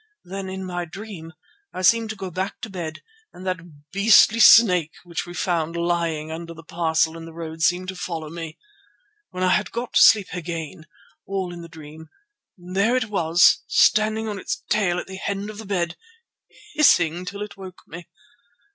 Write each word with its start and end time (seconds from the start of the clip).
Then 0.23 0.49
in 0.49 0.65
my 0.65 0.85
dream 0.85 1.31
I 1.73 1.83
seemed 1.83 2.09
to 2.09 2.15
go 2.15 2.31
back 2.31 2.59
to 2.61 2.71
bed 2.71 3.03
and 3.33 3.45
that 3.45 3.91
beastly 3.91 4.39
snake 4.39 4.93
which 5.03 5.27
we 5.27 5.35
found 5.35 5.75
lying 5.75 6.31
under 6.31 6.55
the 6.55 6.63
parcel 6.63 7.15
in 7.15 7.25
the 7.25 7.33
road 7.33 7.61
seemed 7.61 7.87
to 7.89 7.95
follow 7.95 8.31
me. 8.31 8.57
When 9.29 9.43
I 9.43 9.49
had 9.49 9.69
got 9.71 9.93
to 9.93 10.01
sleep 10.01 10.29
again, 10.33 10.87
all 11.27 11.53
in 11.53 11.61
the 11.61 11.69
dream, 11.69 12.09
there 12.57 12.95
it 12.95 13.09
was 13.09 13.61
standing 13.67 14.27
on 14.27 14.39
its 14.39 14.63
tail 14.71 14.97
at 14.97 15.05
the 15.05 15.19
end 15.27 15.51
of 15.51 15.59
the 15.59 15.67
bed, 15.67 15.95
hissing 16.73 17.23
till 17.23 17.43
it 17.43 17.55
woke 17.55 17.83
me. 17.85 18.07